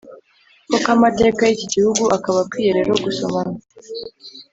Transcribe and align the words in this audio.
koko 0.69 0.87
amateka 0.95 1.41
y'iki 1.45 1.67
gihugu, 1.73 2.03
akaba 2.17 2.37
akwiye 2.43 2.71
rero 2.77 2.91
gusomana 3.05 3.57